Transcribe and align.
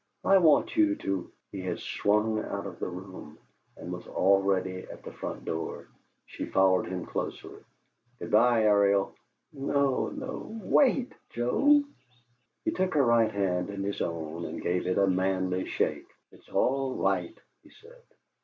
"I 0.25 0.39
want 0.39 0.75
you 0.75 0.95
to" 0.95 1.31
He 1.51 1.61
had 1.61 1.77
swung 1.77 2.39
out 2.43 2.65
of 2.65 2.79
the 2.79 2.87
room 2.87 3.37
and 3.77 3.91
was 3.91 4.07
already 4.07 4.79
at 4.87 5.03
the 5.03 5.11
front 5.11 5.45
door. 5.45 5.89
She 6.25 6.47
followed 6.47 6.87
him 6.87 7.05
closely. 7.05 7.59
"Good 8.17 8.31
bye, 8.31 8.63
Ariel!" 8.63 9.13
"No, 9.53 10.07
no! 10.07 10.57
WAIT, 10.63 11.13
Joe!" 11.29 11.83
He 12.65 12.71
took 12.71 12.95
her 12.95 13.05
right 13.05 13.31
hand 13.31 13.69
in 13.69 13.83
his 13.83 14.01
own, 14.01 14.45
and 14.45 14.59
gave 14.63 14.87
it 14.87 14.97
a 14.97 15.05
manly 15.05 15.65
shake. 15.67 16.07
"It's 16.31 16.49
all 16.49 16.95
right," 16.95 17.37
he 17.61 17.69
said. 17.69 18.01